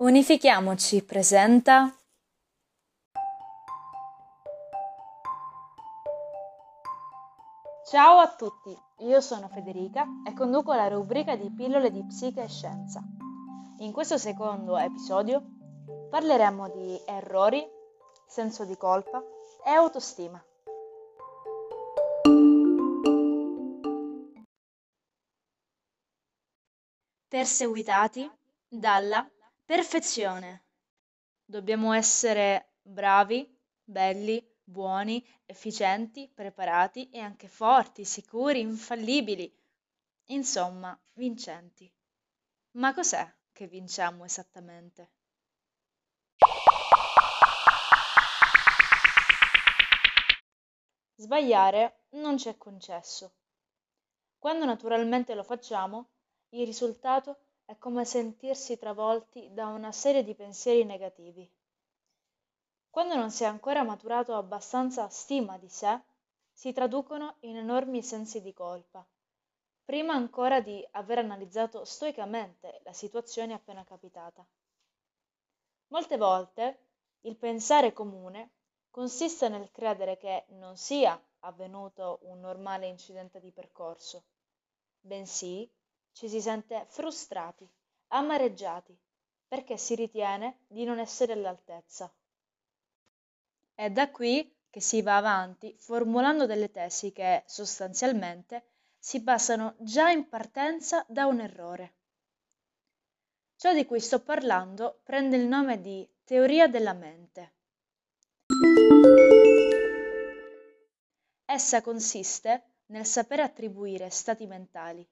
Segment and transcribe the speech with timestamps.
[0.00, 1.92] Unifichiamoci presenta
[7.84, 12.48] Ciao a tutti, io sono Federica e conduco la rubrica di pillole di psiche e
[12.48, 13.02] scienza.
[13.78, 15.42] In questo secondo episodio
[16.08, 17.66] parleremo di errori,
[18.28, 19.20] senso di colpa
[19.66, 20.40] e autostima.
[27.26, 28.28] perseguitati
[28.66, 29.28] dalla
[29.68, 30.64] perfezione.
[31.44, 33.54] Dobbiamo essere bravi,
[33.84, 39.54] belli, buoni, efficienti, preparati e anche forti, sicuri, infallibili.
[40.28, 41.92] Insomma, vincenti.
[42.76, 45.10] Ma cos'è che vinciamo esattamente?
[51.16, 53.34] Sbagliare non ci è concesso.
[54.38, 56.08] Quando naturalmente lo facciamo,
[56.54, 61.46] il risultato è come sentirsi travolti da una serie di pensieri negativi.
[62.88, 66.00] Quando non si è ancora maturato abbastanza stima di sé,
[66.50, 69.06] si traducono in enormi sensi di colpa,
[69.84, 74.42] prima ancora di aver analizzato stoicamente la situazione appena capitata.
[75.88, 76.78] Molte volte
[77.20, 78.50] il pensare comune
[78.88, 84.24] consiste nel credere che non sia avvenuto un normale incidente di percorso,
[85.00, 85.70] bensì
[86.18, 87.64] ci si sente frustrati,
[88.08, 88.92] amareggiati,
[89.46, 92.12] perché si ritiene di non essere all'altezza.
[93.72, 98.64] È da qui che si va avanti formulando delle tesi che, sostanzialmente,
[98.98, 101.94] si basano già in partenza da un errore.
[103.54, 107.52] Ciò di cui sto parlando prende il nome di teoria della mente.
[111.44, 115.08] Essa consiste nel sapere attribuire stati mentali,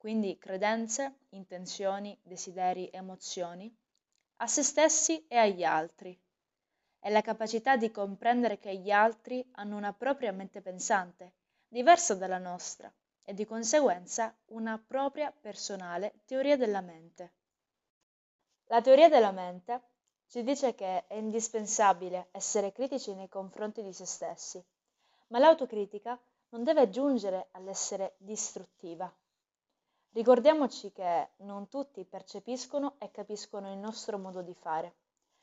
[0.00, 3.70] quindi credenze, intenzioni, desideri, emozioni,
[4.36, 6.18] a se stessi e agli altri.
[6.98, 11.34] È la capacità di comprendere che gli altri hanno una propria mente pensante,
[11.68, 12.90] diversa dalla nostra,
[13.22, 17.32] e di conseguenza una propria personale teoria della mente.
[18.68, 19.82] La teoria della mente
[20.28, 24.64] ci dice che è indispensabile essere critici nei confronti di se stessi,
[25.26, 26.18] ma l'autocritica
[26.48, 29.14] non deve giungere all'essere distruttiva.
[30.12, 34.94] Ricordiamoci che non tutti percepiscono e capiscono il nostro modo di fare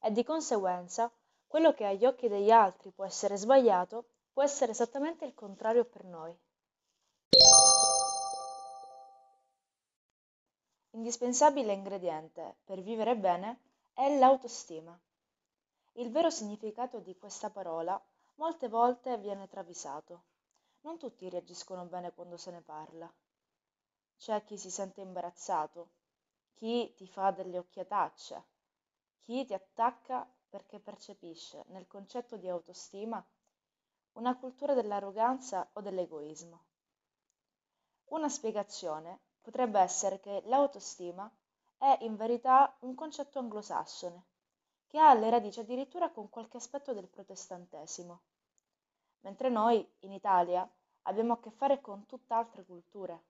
[0.00, 1.08] e di conseguenza
[1.46, 6.04] quello che agli occhi degli altri può essere sbagliato può essere esattamente il contrario per
[6.04, 6.36] noi.
[10.90, 13.60] Indispensabile ingrediente per vivere bene
[13.94, 14.98] è l'autostima.
[15.92, 18.00] Il vero significato di questa parola
[18.36, 20.22] molte volte viene travisato.
[20.80, 23.12] Non tutti reagiscono bene quando se ne parla
[24.18, 25.90] c'è chi si sente imbarazzato,
[26.54, 28.44] chi ti fa delle occhiatacce,
[29.20, 33.24] chi ti attacca perché percepisce nel concetto di autostima
[34.12, 36.64] una cultura dell'arroganza o dell'egoismo.
[38.06, 41.30] Una spiegazione potrebbe essere che l'autostima
[41.76, 44.24] è in verità un concetto anglosassone,
[44.88, 48.20] che ha le radici addirittura con qualche aspetto del protestantesimo,
[49.20, 50.68] mentre noi in Italia
[51.02, 53.27] abbiamo a che fare con tutt'altre culture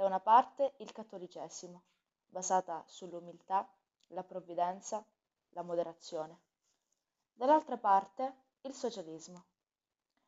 [0.00, 1.82] da una parte il cattolicesimo,
[2.26, 3.70] basata sull'umiltà,
[4.08, 5.04] la provvidenza,
[5.50, 6.40] la moderazione.
[7.34, 9.44] Dall'altra parte il socialismo,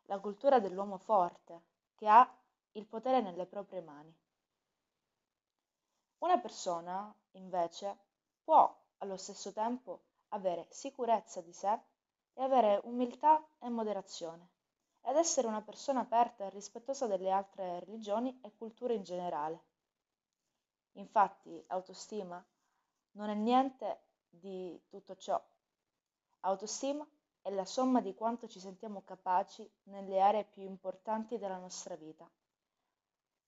[0.03, 1.63] la cultura dell'uomo forte,
[1.95, 2.31] che ha
[2.73, 4.15] il potere nelle proprie mani.
[6.19, 7.97] Una persona, invece,
[8.45, 11.81] può allo stesso tempo avere sicurezza di sé
[12.35, 14.51] e avere umiltà e moderazione
[15.05, 19.61] ed essere una persona aperta e rispettosa delle altre religioni e culture in generale.
[20.93, 22.45] Infatti, autostima
[23.13, 25.43] non è niente di tutto ciò.
[26.41, 27.07] Autostima
[27.41, 32.29] è la somma di quanto ci sentiamo capaci nelle aree più importanti della nostra vita.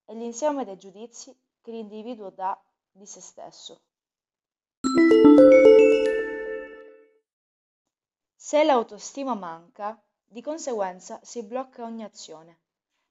[0.04, 2.60] È l'insieme dei giudizi che l'individuo dà
[2.90, 3.80] di se stesso.
[8.34, 12.58] Se l'autostima manca, di conseguenza si blocca ogni azione,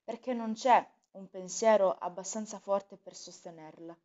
[0.03, 3.97] perché non c'è un pensiero abbastanza forte per sostenerla.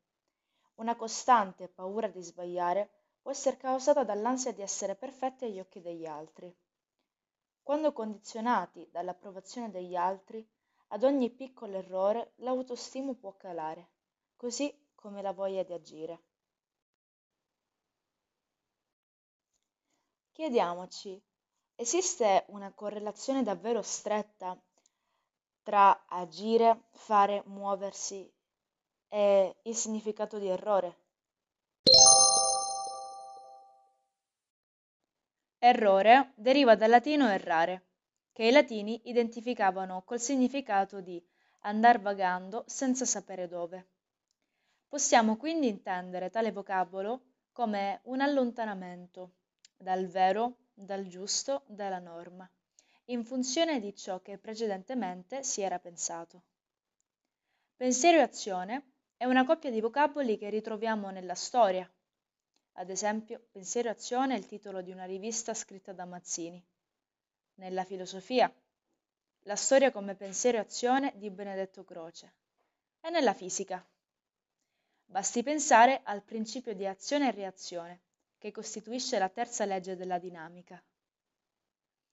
[0.77, 2.91] Una costante paura di sbagliare
[3.21, 6.55] può essere causata dall'ansia di essere perfetti agli occhi degli altri.
[7.63, 10.47] Quando condizionati dall'approvazione degli altri,
[10.89, 13.91] ad ogni piccolo errore l'autostima può calare,
[14.37, 16.23] così come la voglia di agire.
[20.33, 21.21] Chiediamoci
[21.81, 24.61] Esiste una correlazione davvero stretta
[25.63, 28.29] tra agire, fare, muoversi
[29.07, 30.97] e il significato di errore?
[35.61, 37.91] Errore deriva dal latino errare,
[38.33, 41.25] che i latini identificavano col significato di
[41.61, 43.91] andar vagando senza sapere dove.
[44.89, 47.23] Possiamo quindi intendere tale vocabolo
[47.53, 49.35] come un allontanamento
[49.77, 52.49] dal vero, dal giusto, dalla norma,
[53.07, 56.43] in funzione di ciò che precedentemente si era pensato.
[57.77, 61.91] Pensiero e azione è una coppia di vocaboli che ritroviamo nella storia.
[62.73, 66.65] Ad esempio, Pensiero e azione è il titolo di una rivista scritta da Mazzini.
[67.55, 68.53] Nella filosofia,
[69.43, 72.35] la storia come pensiero e azione di Benedetto Croce.
[73.01, 73.85] E nella fisica.
[75.05, 78.01] Basti pensare al principio di azione e reazione,
[78.39, 80.83] che costituisce la terza legge della dinamica.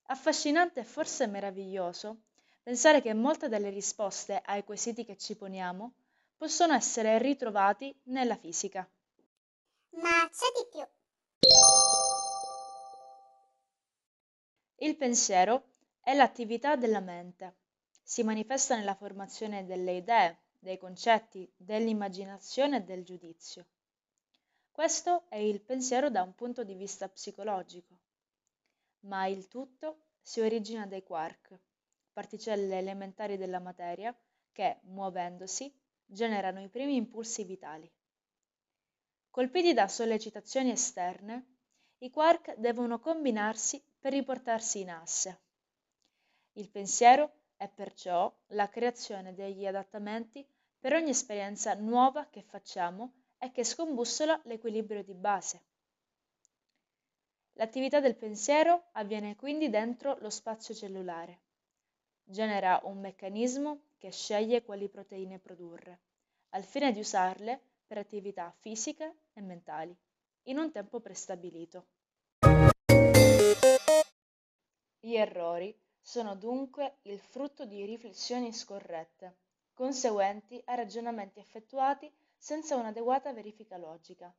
[0.07, 2.23] Affascinante e forse meraviglioso
[2.61, 5.93] pensare che molte delle risposte ai quesiti che ci poniamo
[6.35, 8.87] possono essere ritrovati nella fisica.
[9.91, 10.85] Ma c'è di più.
[14.77, 17.55] Il pensiero è l'attività della mente.
[18.03, 23.65] Si manifesta nella formazione delle idee, dei concetti, dell'immaginazione e del giudizio.
[24.75, 27.97] Questo è il pensiero da un punto di vista psicologico,
[29.05, 31.57] ma il tutto si origina dai quark,
[32.11, 34.13] particelle elementari della materia
[34.51, 35.73] che, muovendosi,
[36.05, 37.89] generano i primi impulsi vitali.
[39.29, 41.55] Colpiti da sollecitazioni esterne,
[41.99, 45.39] i quark devono combinarsi per riportarsi in asse.
[46.55, 50.45] Il pensiero è perciò la creazione degli adattamenti
[50.77, 55.61] per ogni esperienza nuova che facciamo e che scombussola l'equilibrio di base.
[57.53, 61.41] L'attività del pensiero avviene quindi dentro lo spazio cellulare.
[62.23, 65.99] Genera un meccanismo che sceglie quali proteine produrre,
[66.49, 69.95] al fine di usarle per attività fisiche e mentali,
[70.43, 71.85] in un tempo prestabilito.
[74.99, 79.37] Gli errori sono dunque il frutto di riflessioni scorrette,
[79.73, 82.11] conseguenti a ragionamenti effettuati
[82.45, 84.31] senza un'adeguata verifica logica.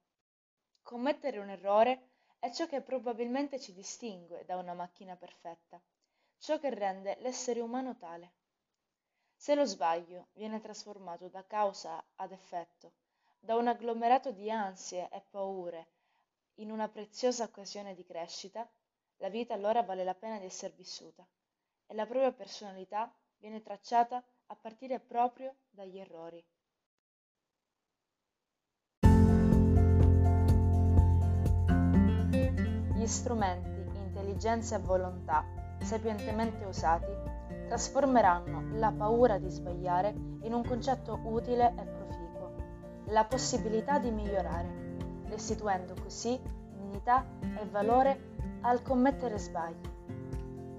[0.80, 5.82] Commettere un errore è ciò che probabilmente ci distingue da una macchina perfetta,
[6.38, 8.34] ciò che rende l'essere umano tale.
[9.34, 12.92] Se lo sbaglio viene trasformato da causa ad effetto,
[13.40, 15.88] da un agglomerato di ansie e paure
[16.58, 18.70] in una preziosa occasione di crescita,
[19.16, 21.26] la vita allora vale la pena di essere vissuta
[21.86, 26.46] e la propria personalità viene tracciata a partire proprio dagli errori.
[33.06, 35.44] Gli strumenti, intelligenza e volontà,
[35.78, 37.06] sapientemente usati,
[37.68, 42.52] trasformeranno la paura di sbagliare in un concetto utile e proficuo,
[43.04, 44.96] la possibilità di migliorare,
[45.28, 46.36] restituendo così
[46.72, 49.88] dignità e valore al commettere sbagli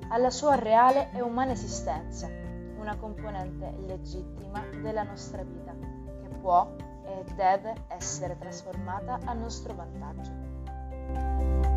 [0.10, 2.28] alla sua reale e umana esistenza,
[2.78, 5.74] una componente legittima della nostra vita,
[6.22, 6.76] che può
[7.06, 11.77] e deve essere trasformata a nostro vantaggio.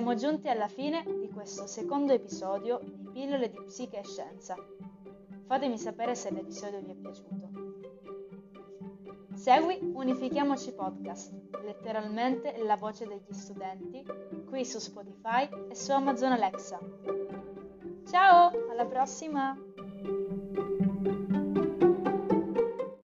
[0.00, 4.56] Siamo giunti alla fine di questo secondo episodio di Pillole di Psiche e Scienza.
[5.44, 7.50] Fatemi sapere se l'episodio vi è piaciuto.
[9.34, 14.02] Segui Unifichiamoci Podcast, letteralmente la voce degli studenti,
[14.48, 16.78] qui su Spotify e su Amazon Alexa.
[18.06, 19.69] Ciao, alla prossima!